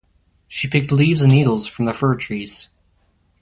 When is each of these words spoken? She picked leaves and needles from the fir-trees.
She 0.47 0.67
picked 0.67 0.91
leaves 0.91 1.21
and 1.21 1.31
needles 1.31 1.67
from 1.67 1.85
the 1.85 1.93
fir-trees. 1.93 2.71